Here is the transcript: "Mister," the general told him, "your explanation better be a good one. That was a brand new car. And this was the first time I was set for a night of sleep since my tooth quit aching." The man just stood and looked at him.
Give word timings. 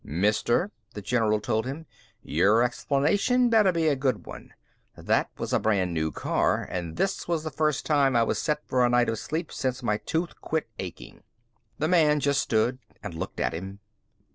"Mister," 0.03 0.71
the 0.95 1.01
general 1.03 1.39
told 1.39 1.67
him, 1.67 1.85
"your 2.23 2.63
explanation 2.63 3.51
better 3.51 3.71
be 3.71 3.87
a 3.87 3.95
good 3.95 4.25
one. 4.25 4.51
That 4.97 5.29
was 5.37 5.53
a 5.53 5.59
brand 5.59 5.93
new 5.93 6.11
car. 6.11 6.63
And 6.67 6.95
this 6.97 7.27
was 7.27 7.43
the 7.43 7.51
first 7.51 7.85
time 7.85 8.15
I 8.15 8.23
was 8.23 8.41
set 8.41 8.67
for 8.67 8.83
a 8.83 8.89
night 8.89 9.09
of 9.09 9.19
sleep 9.19 9.51
since 9.51 9.83
my 9.83 9.97
tooth 9.97 10.41
quit 10.41 10.67
aching." 10.79 11.21
The 11.77 11.87
man 11.87 12.19
just 12.19 12.41
stood 12.41 12.79
and 13.03 13.13
looked 13.13 13.39
at 13.39 13.53
him. 13.53 13.77